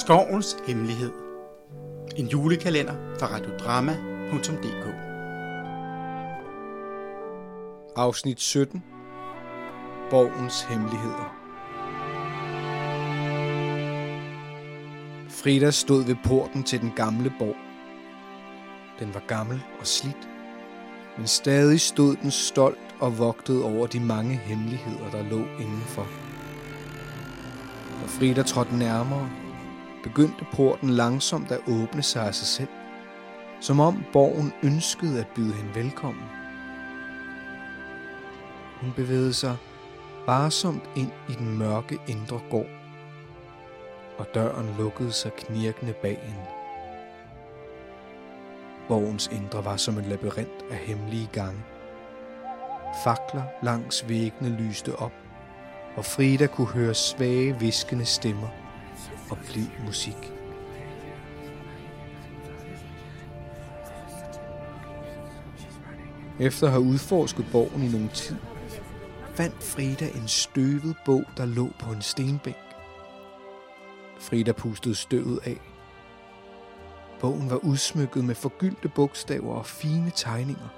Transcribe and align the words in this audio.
Skovens 0.00 0.56
Hemmelighed. 0.66 1.12
En 2.16 2.26
julekalender 2.26 2.94
fra 3.18 3.26
radiodrama.dk 3.26 4.86
Afsnit 7.96 8.40
17 8.40 8.84
Borgens 10.10 10.62
Hemmeligheder 10.62 11.36
Frida 15.28 15.70
stod 15.70 16.04
ved 16.04 16.16
porten 16.24 16.62
til 16.62 16.80
den 16.80 16.92
gamle 16.96 17.32
borg. 17.38 17.56
Den 18.98 19.14
var 19.14 19.22
gammel 19.28 19.62
og 19.80 19.86
slidt, 19.86 20.28
men 21.18 21.26
stadig 21.26 21.80
stod 21.80 22.16
den 22.16 22.30
stolt 22.30 22.94
og 23.00 23.18
vogtede 23.18 23.64
over 23.64 23.86
de 23.86 24.00
mange 24.00 24.34
hemmeligheder, 24.34 25.10
der 25.10 25.22
lå 25.22 25.38
indenfor. 25.60 26.06
Da 28.02 28.06
Frida 28.06 28.42
trådte 28.42 28.76
nærmere, 28.76 29.30
begyndte 30.02 30.46
porten 30.52 30.90
langsomt 30.90 31.50
at 31.50 31.60
åbne 31.68 32.02
sig 32.02 32.26
af 32.26 32.34
sig 32.34 32.46
selv, 32.46 32.68
som 33.60 33.80
om 33.80 34.04
borgen 34.12 34.52
ønskede 34.62 35.20
at 35.20 35.26
byde 35.34 35.52
hende 35.52 35.74
velkommen. 35.74 36.24
Hun 38.80 38.92
bevægede 38.96 39.34
sig 39.34 39.56
varsomt 40.26 40.90
ind 40.96 41.10
i 41.28 41.32
den 41.32 41.58
mørke 41.58 41.98
indre 42.08 42.40
gård, 42.50 42.70
og 44.18 44.26
døren 44.34 44.74
lukkede 44.78 45.12
sig 45.12 45.32
knirkende 45.32 45.92
bag 45.92 46.20
hende. 46.22 46.46
Borgens 48.88 49.30
indre 49.32 49.64
var 49.64 49.76
som 49.76 49.98
en 49.98 50.04
labyrint 50.04 50.62
af 50.70 50.76
hemmelige 50.76 51.28
gange. 51.32 51.62
Fakler 53.04 53.42
langs 53.62 54.08
væggene 54.08 54.56
lyste 54.56 54.96
op, 54.96 55.12
og 55.96 56.04
Frida 56.04 56.46
kunne 56.46 56.66
høre 56.66 56.94
svage, 56.94 57.58
viskende 57.58 58.04
stemmer 58.04 58.48
og 59.30 59.38
blid 59.50 59.66
musik. 59.86 60.32
Efter 66.40 66.66
at 66.66 66.72
have 66.72 66.82
udforsket 66.82 67.46
borgen 67.52 67.82
i 67.82 67.88
nogen 67.88 68.08
tid, 68.08 68.36
fandt 69.34 69.62
Frida 69.62 70.08
en 70.14 70.28
støvet 70.28 70.96
bog, 71.04 71.24
der 71.36 71.46
lå 71.46 71.68
på 71.78 71.92
en 71.92 72.02
stenbænk. 72.02 72.56
Frida 74.20 74.52
pustede 74.52 74.94
støvet 74.94 75.40
af. 75.44 75.60
Bogen 77.20 77.50
var 77.50 77.56
udsmykket 77.56 78.24
med 78.24 78.34
forgyldte 78.34 78.88
bogstaver 78.88 79.54
og 79.54 79.66
fine 79.66 80.12
tegninger, 80.14 80.68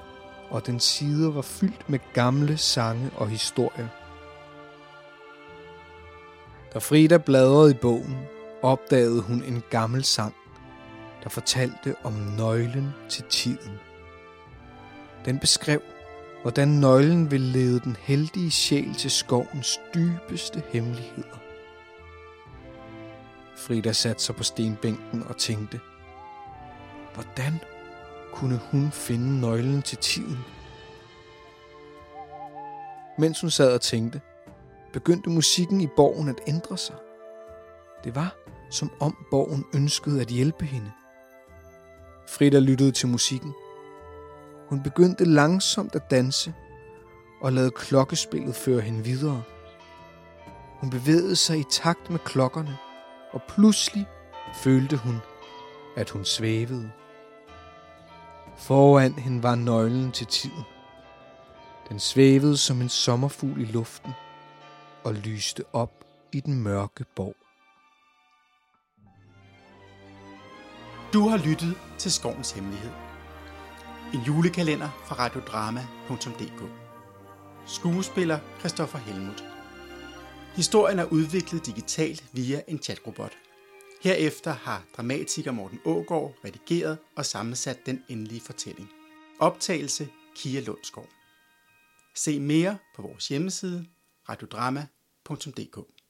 og 0.50 0.66
den 0.66 0.80
sider 0.80 1.30
var 1.30 1.42
fyldt 1.42 1.90
med 1.90 1.98
gamle 2.14 2.56
sange 2.56 3.10
og 3.16 3.28
historier. 3.28 3.88
Da 6.74 6.78
Frida 6.78 7.18
bladrede 7.18 7.70
i 7.70 7.74
bogen, 7.74 8.16
opdagede 8.64 9.20
hun 9.20 9.42
en 9.42 9.62
gammel 9.70 10.04
sang, 10.04 10.34
der 11.22 11.28
fortalte 11.28 11.94
om 12.04 12.12
nøglen 12.12 12.94
til 13.08 13.24
tiden. 13.24 13.78
Den 15.24 15.38
beskrev, 15.38 15.80
hvordan 16.42 16.68
nøglen 16.68 17.30
ville 17.30 17.46
lede 17.46 17.80
den 17.80 17.96
heldige 18.00 18.50
sjæl 18.50 18.94
til 18.94 19.10
skovens 19.10 19.80
dybeste 19.94 20.62
hemmeligheder. 20.68 21.38
Frida 23.56 23.92
satte 23.92 24.22
sig 24.22 24.36
på 24.36 24.42
stenbænken 24.42 25.22
og 25.28 25.36
tænkte, 25.36 25.80
hvordan 27.14 27.60
kunne 28.32 28.60
hun 28.70 28.90
finde 28.92 29.40
nøglen 29.40 29.82
til 29.82 29.98
tiden? 29.98 30.38
Mens 33.18 33.40
hun 33.40 33.50
sad 33.50 33.74
og 33.74 33.80
tænkte, 33.80 34.20
begyndte 34.92 35.30
musikken 35.30 35.80
i 35.80 35.88
borgen 35.96 36.28
at 36.28 36.40
ændre 36.46 36.78
sig. 36.78 36.96
Det 38.04 38.14
var, 38.14 38.43
som 38.74 38.90
om 39.00 39.16
borgen 39.30 39.64
ønskede 39.74 40.20
at 40.20 40.28
hjælpe 40.28 40.64
hende. 40.64 40.92
Frida 42.28 42.58
lyttede 42.58 42.92
til 42.92 43.08
musikken. 43.08 43.52
Hun 44.68 44.82
begyndte 44.82 45.24
langsomt 45.24 45.94
at 45.94 46.10
danse 46.10 46.54
og 47.40 47.52
lade 47.52 47.70
klokkespillet 47.70 48.54
føre 48.54 48.80
hende 48.80 49.04
videre. 49.04 49.42
Hun 50.80 50.90
bevægede 50.90 51.36
sig 51.36 51.58
i 51.58 51.64
takt 51.70 52.10
med 52.10 52.18
klokkerne, 52.18 52.76
og 53.32 53.42
pludselig 53.48 54.06
følte 54.54 54.96
hun, 54.96 55.16
at 55.96 56.10
hun 56.10 56.24
svævede. 56.24 56.90
Foran 58.56 59.12
hende 59.12 59.42
var 59.42 59.54
nøglen 59.54 60.12
til 60.12 60.26
tiden. 60.26 60.64
Den 61.88 61.98
svævede 61.98 62.56
som 62.56 62.80
en 62.80 62.88
sommerfugl 62.88 63.60
i 63.60 63.64
luften 63.64 64.12
og 65.04 65.14
lyste 65.14 65.64
op 65.72 66.04
i 66.32 66.40
den 66.40 66.62
mørke 66.62 67.04
borg. 67.16 67.43
Du 71.14 71.28
har 71.28 71.36
lyttet 71.36 71.74
til 71.98 72.12
Skovens 72.12 72.50
Hemmelighed. 72.50 72.90
En 74.14 74.20
julekalender 74.20 74.90
fra 75.06 75.14
radiodrama.dk 75.14 76.62
Skuespiller 77.66 78.38
Christoffer 78.58 78.98
Helmut 78.98 79.44
Historien 80.56 80.98
er 80.98 81.04
udviklet 81.04 81.66
digitalt 81.66 82.24
via 82.32 82.62
en 82.68 82.82
chatrobot. 82.82 83.32
Herefter 84.02 84.52
har 84.52 84.84
dramatiker 84.96 85.52
Morten 85.52 85.80
Ågård 85.84 86.34
redigeret 86.44 86.98
og 87.16 87.26
sammensat 87.26 87.86
den 87.86 88.04
endelige 88.08 88.40
fortælling. 88.40 88.88
Optagelse 89.40 90.08
Kia 90.36 90.60
Lundsgaard. 90.60 91.10
Se 92.14 92.40
mere 92.40 92.78
på 92.96 93.02
vores 93.02 93.28
hjemmeside 93.28 93.86
radiodrama.dk 94.28 96.03